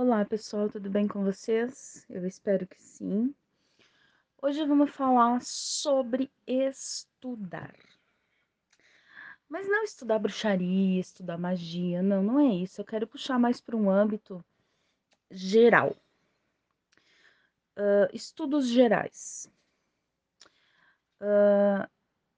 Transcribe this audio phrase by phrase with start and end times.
[0.00, 2.06] Olá pessoal, tudo bem com vocês?
[2.08, 3.34] Eu espero que sim.
[4.40, 7.74] Hoje vamos falar sobre estudar.
[9.48, 12.80] Mas não estudar bruxaria, estudar magia, não, não é isso.
[12.80, 14.44] Eu quero puxar mais para um âmbito
[15.32, 15.96] geral.
[17.76, 19.50] Uh, estudos gerais.
[21.20, 21.90] Uh,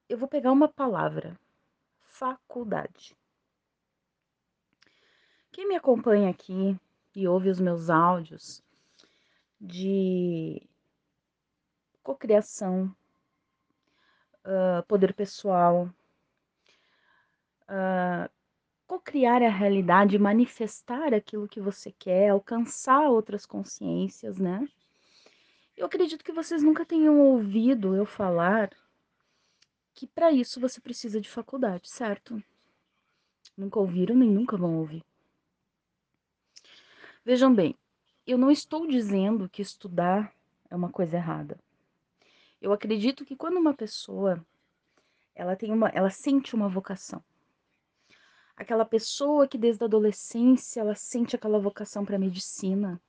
[0.09, 1.39] eu vou pegar uma palavra:
[2.01, 3.15] faculdade.
[5.51, 6.75] Quem me acompanha aqui
[7.15, 8.63] e ouve os meus áudios
[9.59, 10.67] de
[12.01, 12.95] cocriação,
[14.45, 15.89] uh, poder pessoal,
[17.69, 18.29] uh,
[18.87, 24.67] cocriar a realidade, manifestar aquilo que você quer, alcançar outras consciências, né?
[25.77, 28.69] Eu acredito que vocês nunca tenham ouvido eu falar
[29.93, 32.41] que para isso você precisa de faculdade, certo?
[33.55, 35.03] Nunca ouviram nem nunca vão ouvir.
[37.23, 37.77] Vejam bem,
[38.25, 40.33] eu não estou dizendo que estudar
[40.71, 41.59] é uma coisa errada.
[42.59, 44.43] Eu acredito que quando uma pessoa
[45.35, 47.23] ela tem uma, ela sente uma vocação.
[48.57, 52.99] Aquela pessoa que desde a adolescência ela sente aquela vocação para medicina,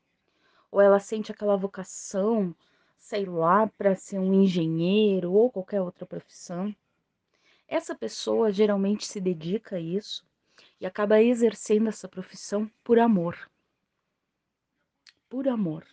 [0.71, 2.55] ou ela sente aquela vocação,
[2.99, 6.77] sei lá, para ser um engenheiro ou qualquer outra profissão.
[7.67, 10.23] Essa pessoa geralmente se dedica a isso
[10.79, 13.51] e acaba exercendo essa profissão por amor
[15.33, 15.87] por amor.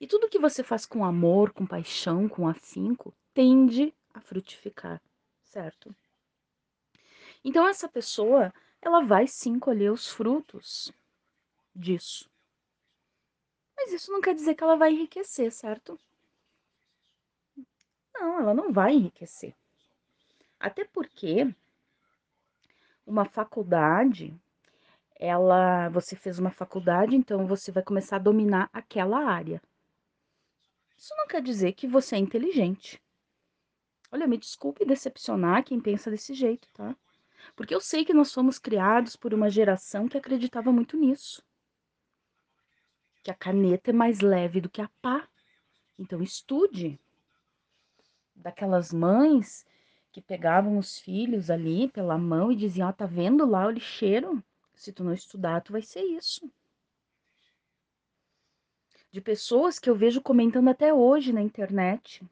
[0.00, 5.02] E tudo que você faz com amor, com paixão, com afinco, tende a frutificar,
[5.42, 5.92] certo?
[7.42, 10.92] Então essa pessoa, ela vai sim colher os frutos
[11.74, 12.30] disso.
[13.76, 15.98] Mas isso não quer dizer que ela vai enriquecer, certo?
[18.14, 19.56] Não, ela não vai enriquecer.
[20.60, 21.52] Até porque
[23.04, 24.40] uma faculdade
[25.20, 29.60] ela, você fez uma faculdade, então você vai começar a dominar aquela área.
[30.96, 32.98] Isso não quer dizer que você é inteligente.
[34.10, 36.96] Olha, me desculpe decepcionar quem pensa desse jeito, tá?
[37.54, 41.44] Porque eu sei que nós fomos criados por uma geração que acreditava muito nisso.
[43.22, 45.28] Que a caneta é mais leve do que a pá.
[45.98, 46.98] Então estude.
[48.34, 49.66] Daquelas mães
[50.10, 53.70] que pegavam os filhos ali pela mão e diziam: "Ó, oh, tá vendo lá o
[53.70, 54.42] lixeiro?
[54.80, 56.50] Se tu não estudar, tu vai ser isso.
[59.12, 62.26] De pessoas que eu vejo comentando até hoje na internet.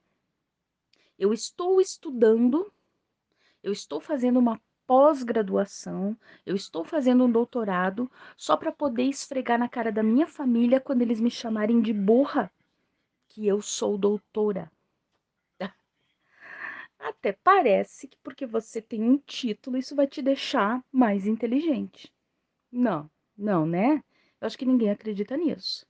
[1.19, 2.73] Eu estou estudando,
[3.63, 6.17] eu estou fazendo uma pós-graduação,
[6.47, 11.03] eu estou fazendo um doutorado só para poder esfregar na cara da minha família quando
[11.03, 12.51] eles me chamarem de burra,
[13.29, 14.73] que eu sou doutora.
[16.99, 22.11] Até parece que porque você tem um título, isso vai te deixar mais inteligente.
[22.71, 24.03] Não, não, né?
[24.41, 25.87] Eu acho que ninguém acredita nisso.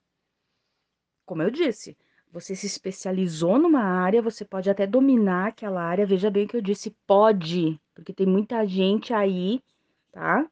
[1.25, 1.97] Como eu disse,
[2.31, 6.05] você se especializou numa área, você pode até dominar aquela área.
[6.05, 9.61] Veja bem que eu disse pode, porque tem muita gente aí,
[10.11, 10.49] tá?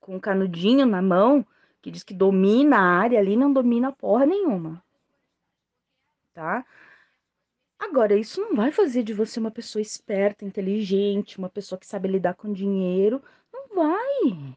[0.00, 1.46] Com um canudinho na mão
[1.80, 4.82] que diz que domina a área ali, não domina porra nenhuma.
[6.34, 6.64] Tá?
[7.78, 12.08] Agora, isso não vai fazer de você uma pessoa esperta, inteligente, uma pessoa que sabe
[12.08, 13.22] lidar com dinheiro.
[13.52, 14.56] Não vai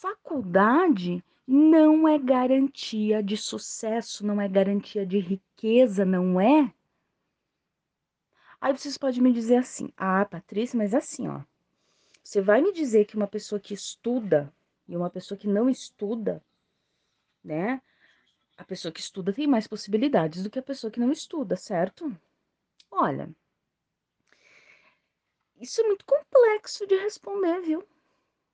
[0.00, 6.72] faculdade não é garantia de sucesso, não é garantia de riqueza, não é?
[8.60, 11.42] Aí vocês podem me dizer assim: "Ah, Patrícia, mas assim, ó.
[12.22, 14.52] Você vai me dizer que uma pessoa que estuda
[14.86, 16.44] e uma pessoa que não estuda,
[17.42, 17.80] né?
[18.56, 22.14] A pessoa que estuda tem mais possibilidades do que a pessoa que não estuda, certo?
[22.90, 23.30] Olha,
[25.60, 27.84] isso é muito complexo de responder, viu?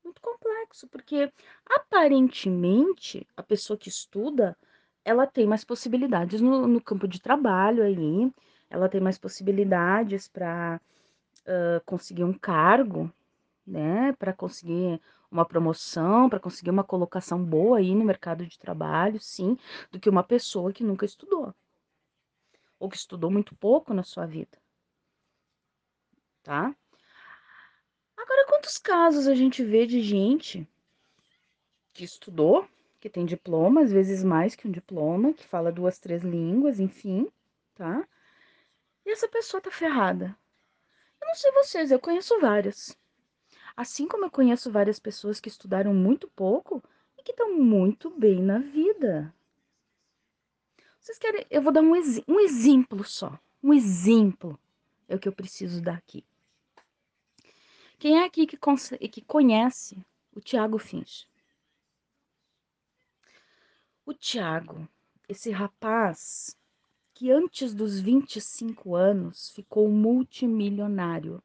[0.04, 1.32] Muito complexo, porque
[1.66, 4.56] aparentemente a pessoa que estuda
[5.04, 8.32] ela tem mais possibilidades no, no campo de trabalho aí,
[8.70, 10.81] ela tem mais possibilidades para
[11.47, 13.12] uh, conseguir um cargo,
[13.66, 14.12] né?
[14.15, 15.00] Para conseguir
[15.31, 19.59] uma promoção, para conseguir uma colocação boa aí no mercado de trabalho, sim,
[19.91, 21.54] do que uma pessoa que nunca estudou.
[22.78, 24.59] Ou que estudou muito pouco na sua vida.
[26.42, 26.74] Tá?
[28.65, 30.66] Quantos casos a gente vê de gente
[31.93, 32.66] que estudou,
[32.99, 37.28] que tem diploma, às vezes mais que um diploma, que fala duas, três línguas, enfim,
[37.75, 38.09] tá?
[39.05, 40.34] E essa pessoa tá ferrada.
[41.21, 42.97] Eu não sei vocês, eu conheço várias.
[43.77, 46.83] Assim como eu conheço várias pessoas que estudaram muito pouco
[47.19, 49.31] e que estão muito bem na vida.
[50.99, 51.45] Vocês querem.
[51.51, 51.93] Eu vou dar um,
[52.27, 53.39] um exemplo só.
[53.63, 54.59] Um exemplo
[55.07, 56.25] é o que eu preciso dar aqui.
[57.99, 58.57] Quem é aqui que,
[59.09, 59.97] que conhece
[60.35, 61.27] o Tiago Finch?
[64.05, 64.87] O Tiago,
[65.29, 66.57] esse rapaz
[67.15, 71.43] que antes dos 25 anos ficou multimilionário.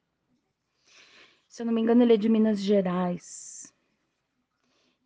[1.47, 3.73] Se eu não me engano, ele é de Minas Gerais.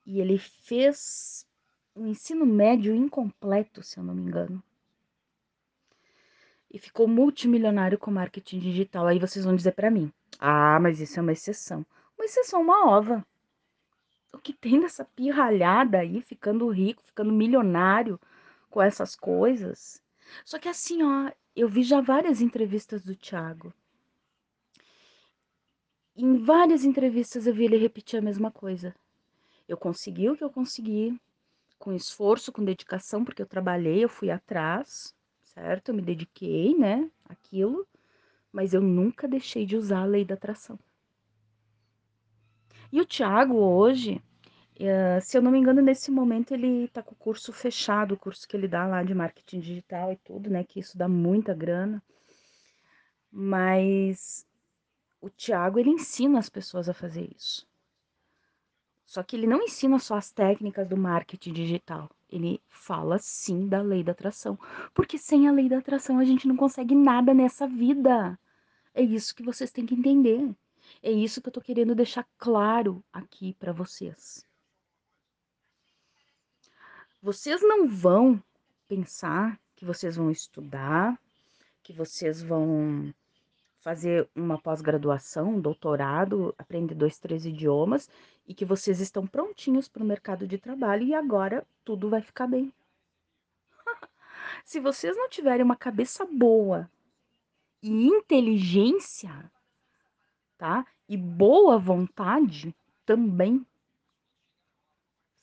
[0.05, 1.45] E ele fez
[1.95, 4.63] um ensino médio incompleto, se eu não me engano.
[6.71, 9.05] E ficou multimilionário com marketing digital.
[9.05, 11.85] Aí vocês vão dizer para mim: "Ah, mas isso é uma exceção".
[12.17, 13.25] Uma exceção, uma ova.
[14.33, 18.19] O que tem dessa pirralhada aí, ficando rico, ficando milionário
[18.69, 20.01] com essas coisas?
[20.43, 23.73] Só que assim, ó, eu vi já várias entrevistas do Thiago.
[26.15, 28.95] Em várias entrevistas eu vi ele repetir a mesma coisa.
[29.67, 31.19] Eu consegui o que eu consegui,
[31.79, 35.13] com esforço, com dedicação, porque eu trabalhei, eu fui atrás,
[35.43, 35.89] certo?
[35.89, 37.87] Eu me dediquei, né, aquilo,
[38.53, 40.79] mas eu nunca deixei de usar a lei da atração.
[42.91, 44.21] E o Thiago hoje,
[44.75, 48.17] Uh, se eu não me engano, nesse momento ele tá com o curso fechado, o
[48.17, 50.63] curso que ele dá lá de marketing digital e tudo, né?
[50.63, 52.01] Que isso dá muita grana.
[53.31, 54.45] Mas
[55.21, 57.67] o Thiago, ele ensina as pessoas a fazer isso.
[59.05, 62.09] Só que ele não ensina só as técnicas do marketing digital.
[62.29, 64.57] Ele fala sim da lei da atração.
[64.93, 68.37] Porque sem a lei da atração a gente não consegue nada nessa vida.
[68.93, 70.53] É isso que vocês têm que entender.
[71.01, 74.45] É isso que eu tô querendo deixar claro aqui para vocês.
[77.21, 78.41] Vocês não vão
[78.87, 81.19] pensar que vocês vão estudar,
[81.81, 83.13] que vocês vão
[83.79, 88.09] fazer uma pós-graduação, um doutorado, aprender dois, três idiomas
[88.47, 92.47] e que vocês estão prontinhos para o mercado de trabalho e agora tudo vai ficar
[92.47, 92.71] bem.
[94.63, 96.89] Se vocês não tiverem uma cabeça boa
[97.83, 99.51] e inteligência,
[100.57, 100.85] tá?
[101.07, 102.73] E boa vontade
[103.05, 103.63] também,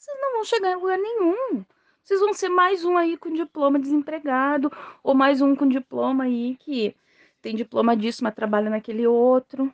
[0.01, 1.65] vocês não vão chegar em lugar nenhum.
[2.03, 4.73] Vocês vão ser mais um aí com diploma desempregado,
[5.03, 6.97] ou mais um com diploma aí que
[7.43, 9.73] tem diploma disso, mas trabalha naquele outro.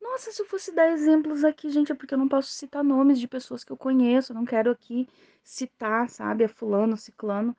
[0.00, 3.18] Nossa, se eu fosse dar exemplos aqui, gente, é porque eu não posso citar nomes
[3.18, 5.08] de pessoas que eu conheço, eu não quero aqui
[5.42, 7.56] citar, sabe, a fulano, ciclano,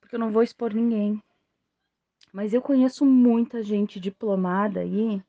[0.00, 1.20] porque eu não vou expor ninguém.
[2.34, 5.22] Mas eu conheço muita gente diplomada aí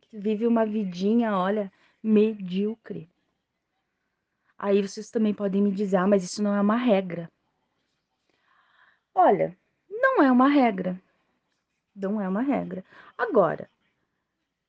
[0.00, 1.70] que vive uma vidinha, olha,
[2.02, 3.10] medíocre.
[4.56, 7.30] Aí vocês também podem me dizer, ah, mas isso não é uma regra.
[9.14, 9.54] Olha,
[9.86, 10.98] não é uma regra.
[11.94, 12.82] Não é uma regra.
[13.18, 13.68] Agora,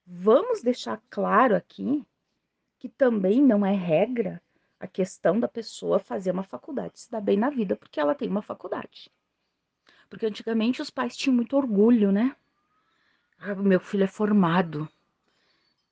[0.06, 2.06] vamos deixar claro aqui
[2.80, 4.42] que também não é regra
[4.78, 8.28] a questão da pessoa fazer uma faculdade, se dar bem na vida porque ela tem
[8.28, 9.10] uma faculdade.
[10.10, 12.36] Porque antigamente os pais tinham muito orgulho, né?
[13.40, 14.90] Ah, meu filho é formado.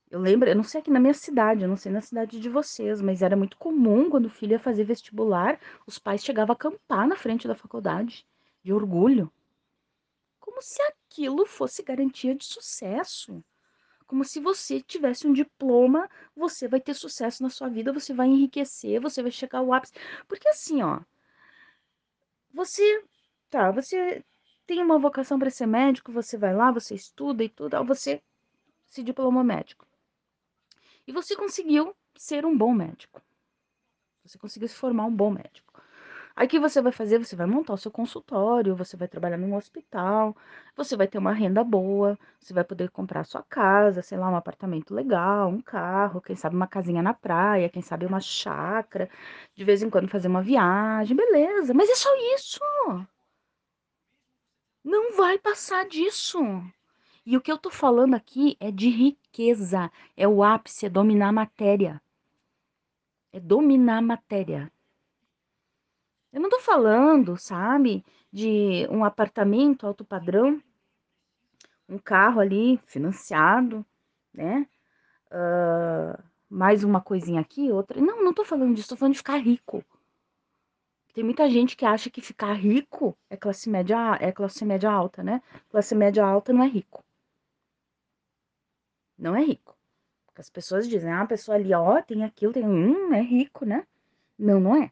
[0.10, 2.50] Eu lembro, eu não sei aqui na minha cidade, eu não sei na cidade de
[2.50, 6.56] vocês, mas era muito comum quando o filho ia fazer vestibular, os pais chegavam a
[6.56, 8.26] acampar na frente da faculdade,
[8.64, 9.32] de orgulho.
[10.40, 13.44] Como se aquilo fosse garantia de sucesso.
[14.08, 18.28] Como se você tivesse um diploma, você vai ter sucesso na sua vida, você vai
[18.28, 19.94] enriquecer, você vai chegar ao ápice.
[20.28, 21.02] Porque assim, ó,
[22.54, 23.04] você,
[23.50, 24.24] tá, você
[24.66, 28.22] tem uma vocação para ser médico, você vai lá, você estuda e tudo, você
[28.88, 29.86] se diploma médico.
[31.08, 33.22] E você conseguiu ser um bom médico.
[34.26, 35.66] Você conseguiu se formar um bom médico.
[36.36, 37.18] Aí o que você vai fazer?
[37.20, 40.36] Você vai montar o seu consultório, você vai trabalhar num hospital,
[40.76, 44.30] você vai ter uma renda boa, você vai poder comprar a sua casa, sei lá,
[44.30, 49.10] um apartamento legal, um carro, quem sabe uma casinha na praia, quem sabe uma chácara,
[49.56, 51.74] de vez em quando fazer uma viagem, beleza.
[51.74, 52.60] Mas é só isso.
[54.86, 56.40] Não vai passar disso.
[57.26, 61.30] E o que eu tô falando aqui é de riqueza, é o ápice, é dominar
[61.30, 62.00] a matéria.
[63.34, 64.72] É dominar a matéria.
[66.32, 70.62] Eu não tô falando, sabe, de um apartamento alto padrão,
[71.90, 73.84] um carro ali financiado,
[74.32, 74.68] né?
[75.32, 78.00] Uh, mais uma coisinha aqui, outra.
[78.00, 79.84] Não, não tô falando disso, tô falando de ficar rico.
[81.16, 85.24] Tem muita gente que acha que ficar rico é classe média, é classe média alta,
[85.24, 85.42] né?
[85.70, 87.04] Classe média alta não é rico
[89.18, 89.78] não é rico.
[90.28, 93.66] Porque as pessoas dizem, ah, a pessoa ali, ó, tem aquilo, tem um, é rico,
[93.66, 93.88] né?
[94.38, 94.92] Não, não é.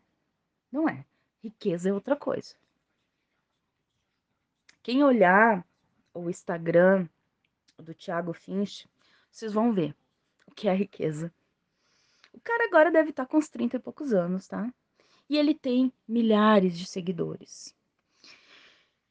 [0.71, 1.05] Não é.
[1.41, 2.55] Riqueza é outra coisa.
[4.81, 5.65] Quem olhar
[6.13, 7.07] o Instagram
[7.77, 8.87] do Thiago Finch,
[9.31, 9.95] vocês vão ver
[10.47, 11.33] o que é riqueza.
[12.33, 14.73] O cara agora deve estar com uns 30 e poucos anos, tá?
[15.29, 17.75] E ele tem milhares de seguidores.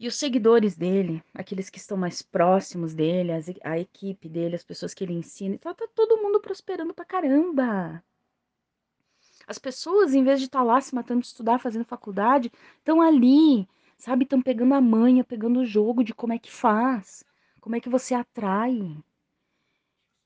[0.02, 3.30] E os seguidores dele, aqueles que estão mais próximos dele,
[3.62, 8.02] a equipe dele, as pessoas que ele ensina, tá, tá todo mundo prosperando pra caramba.
[9.46, 13.00] As pessoas, em vez de estar tá lá se matando de estudar, fazendo faculdade, estão
[13.00, 14.24] ali, sabe?
[14.24, 17.24] Estão pegando a manha, pegando o jogo de como é que faz,
[17.60, 18.96] como é que você atrai.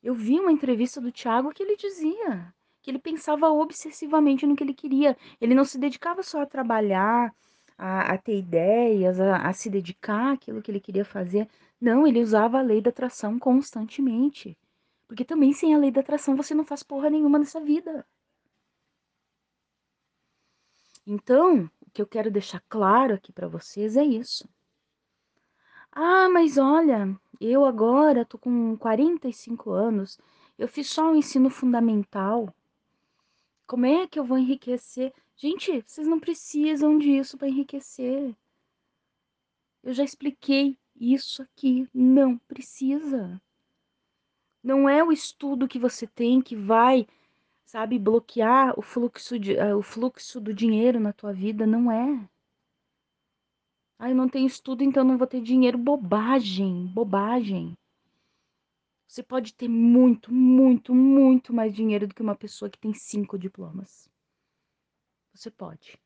[0.03, 2.55] Eu vi uma entrevista do Thiago que ele dizia
[2.87, 5.17] que ele pensava obsessivamente no que ele queria.
[5.41, 7.35] Ele não se dedicava só a trabalhar,
[7.77, 11.49] a, a ter ideias, a, a se dedicar àquilo que ele queria fazer.
[11.81, 14.57] Não, ele usava a lei da atração constantemente.
[15.09, 18.07] Porque também sem a lei da atração você não faz porra nenhuma nessa vida.
[21.05, 24.49] Então, o que eu quero deixar claro aqui para vocês é isso.
[25.91, 30.21] Ah, mas olha, eu agora tô com 45 anos,
[30.57, 32.55] eu fiz só o ensino fundamental.
[33.67, 35.13] Como é que eu vou enriquecer?
[35.37, 38.35] Gente, vocês não precisam disso para enriquecer.
[39.83, 41.89] Eu já expliquei isso aqui.
[41.93, 43.41] Não precisa.
[44.63, 47.07] Não é o estudo que você tem que vai,
[47.65, 51.67] sabe, bloquear o fluxo, de, uh, o fluxo do dinheiro na tua vida.
[51.67, 52.29] Não é.
[53.99, 55.77] Ah, eu não tenho estudo, então não vou ter dinheiro.
[55.77, 57.77] Bobagem, bobagem.
[59.17, 63.39] Você pode ter muito, muito, muito mais dinheiro do que uma pessoa que tem cinco
[63.39, 64.11] diplomas.
[65.33, 65.99] Você pode.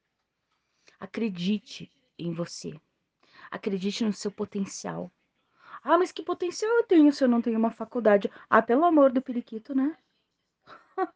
[1.00, 2.73] Acredite em você.
[3.50, 5.11] Acredite no seu potencial.
[5.83, 8.31] Ah, mas que potencial eu tenho se eu não tenho uma faculdade?
[8.49, 9.97] Ah, pelo amor do periquito, né?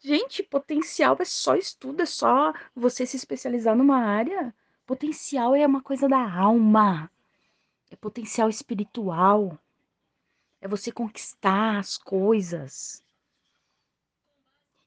[0.00, 4.54] Gente, potencial é só estudo, é só você se especializar numa área.
[4.84, 7.10] Potencial é uma coisa da alma.
[7.90, 9.58] É potencial espiritual.
[10.60, 13.02] É você conquistar as coisas.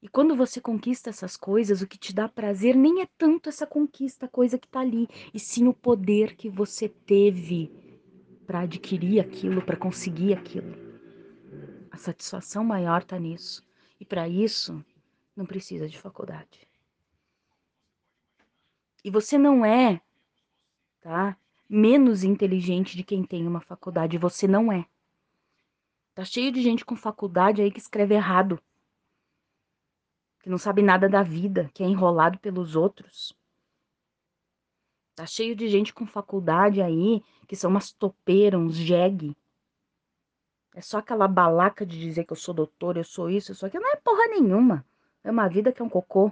[0.02, 3.68] E quando você conquista essas coisas, o que te dá prazer nem é tanto essa
[3.68, 7.72] conquista, a coisa que tá ali, e sim o poder que você teve
[8.48, 10.76] para adquirir aquilo, para conseguir aquilo.
[11.92, 13.64] A satisfação maior tá nisso.
[14.00, 14.84] E para isso,
[15.36, 16.68] não precisa de faculdade.
[19.04, 20.02] E você não é,
[21.00, 21.38] tá?
[21.70, 24.86] Menos inteligente de quem tem uma faculdade, você não é.
[26.22, 28.62] Tá cheio de gente com faculdade aí que escreve errado.
[30.44, 33.36] Que não sabe nada da vida, que é enrolado pelos outros.
[35.16, 39.36] Tá cheio de gente com faculdade aí que são umas topeiras, uns jegue.
[40.76, 43.66] É só aquela balaca de dizer que eu sou doutor, eu sou isso, eu sou
[43.66, 43.82] aquilo.
[43.84, 44.86] Não é porra nenhuma.
[45.24, 46.32] É uma vida que é um cocô.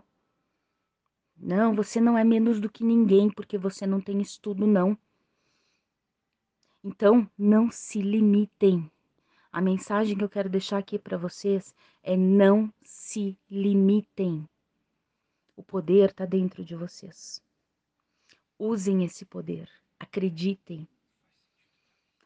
[1.35, 4.95] Não, você não é menos do que ninguém porque você não tem estudo, não.
[6.83, 8.87] Então, não se limitem.
[9.51, 14.47] A mensagem que eu quero deixar aqui para vocês é não se limitem.
[15.55, 17.41] O poder está dentro de vocês.
[18.59, 19.67] Usem esse poder,
[19.99, 20.87] acreditem.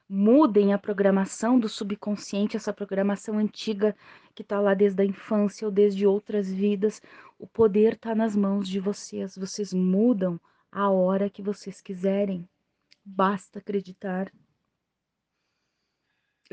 [0.10, 3.96] Mudem a programação do subconsciente, essa programação antiga
[4.36, 7.02] que está lá desde a infância ou desde outras vidas.
[7.40, 9.38] O poder está nas mãos de vocês.
[9.38, 10.40] Vocês mudam
[10.70, 12.48] a hora que vocês quiserem.
[13.04, 14.32] Basta acreditar.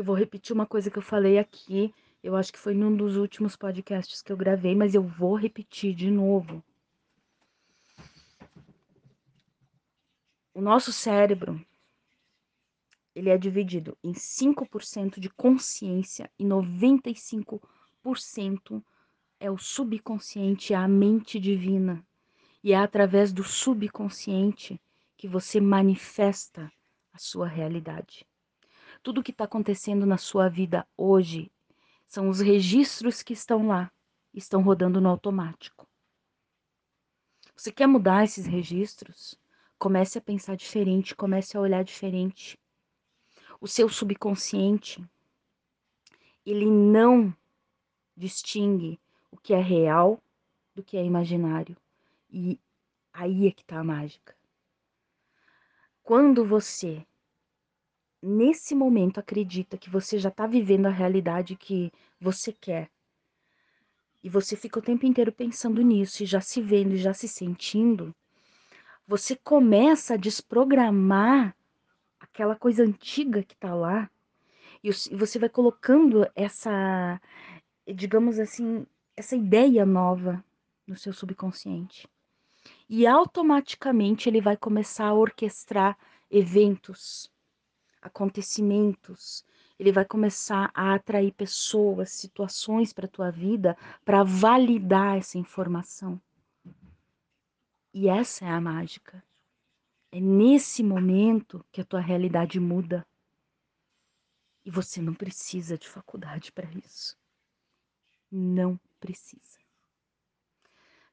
[0.01, 3.19] Eu vou repetir uma coisa que eu falei aqui, eu acho que foi num dos
[3.19, 6.65] últimos podcasts que eu gravei, mas eu vou repetir de novo.
[10.55, 11.63] O nosso cérebro,
[13.15, 18.83] ele é dividido em 5% de consciência e 95%
[19.39, 22.03] é o subconsciente, é a mente divina.
[22.65, 24.81] E é através do subconsciente
[25.19, 26.73] que você manifesta
[27.13, 28.27] a sua realidade.
[29.03, 31.51] Tudo que está acontecendo na sua vida hoje
[32.07, 33.91] são os registros que estão lá,
[34.35, 35.87] estão rodando no automático.
[37.57, 39.39] Você quer mudar esses registros?
[39.79, 42.59] Comece a pensar diferente, comece a olhar diferente.
[43.61, 45.03] O seu subconsciente,
[46.45, 47.35] ele não
[48.15, 50.23] distingue o que é real
[50.75, 51.77] do que é imaginário.
[52.31, 52.59] E
[53.13, 54.37] aí é que está a mágica.
[56.03, 57.07] Quando você
[58.23, 62.91] nesse momento acredita que você já está vivendo a realidade que você quer,
[64.23, 67.27] e você fica o tempo inteiro pensando nisso, e já se vendo, e já se
[67.27, 68.15] sentindo,
[69.07, 71.57] você começa a desprogramar
[72.19, 74.11] aquela coisa antiga que está lá,
[74.83, 77.21] e você vai colocando essa,
[77.87, 78.87] digamos assim,
[79.17, 80.45] essa ideia nova
[80.87, 82.09] no seu subconsciente.
[82.89, 85.99] E automaticamente ele vai começar a orquestrar
[86.31, 87.31] eventos,
[88.01, 89.45] acontecimentos,
[89.79, 96.21] ele vai começar a atrair pessoas, situações para a tua vida para validar essa informação.
[97.93, 99.25] E essa é a mágica.
[100.13, 103.07] É nesse momento que a tua realidade muda.
[104.65, 107.17] E você não precisa de faculdade para isso.
[108.31, 109.59] Não precisa.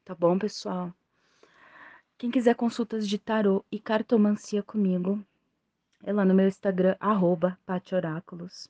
[0.03, 0.93] Tá bom, pessoal?
[2.17, 5.23] Quem quiser consultas de tarô e cartomancia comigo,
[6.03, 8.69] é lá no meu Instagram, arroba patioráculos.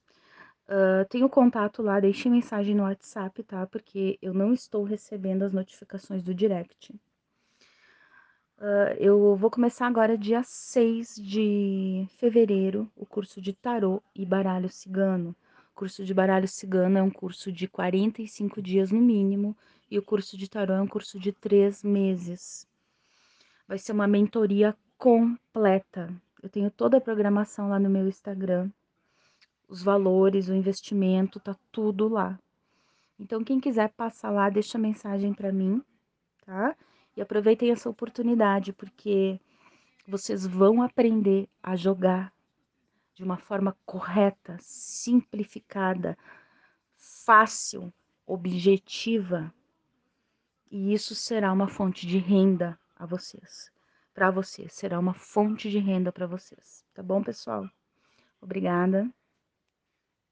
[0.67, 3.65] Uh, tem o contato lá, deixe mensagem no WhatsApp, tá?
[3.65, 6.93] Porque eu não estou recebendo as notificações do direct.
[8.60, 14.67] Uh, eu vou começar agora, dia 6 de fevereiro, o curso de tarô e baralho
[14.67, 15.36] cigano.
[15.72, 19.55] O curso de baralho cigano é um curso de 45 dias no mínimo,
[19.89, 22.67] e o curso de tarô é um curso de 3 meses.
[23.67, 26.12] Vai ser uma mentoria completa.
[26.41, 28.70] Eu tenho toda a programação lá no meu Instagram
[29.67, 32.39] os valores, o investimento, tá tudo lá.
[33.20, 35.84] Então, quem quiser passar lá, deixa mensagem para mim,
[36.46, 36.75] tá?
[37.15, 39.39] E aproveitem essa oportunidade, porque
[40.08, 42.32] vocês vão aprender a jogar
[43.13, 46.17] de uma forma correta, simplificada,
[46.96, 47.91] fácil,
[48.25, 49.51] objetiva.
[50.70, 53.72] E isso será uma fonte de renda a vocês.
[54.17, 56.83] Para vocês, será uma fonte de renda para vocês.
[56.91, 57.69] Tá bom, pessoal?
[58.41, 59.07] Obrigada.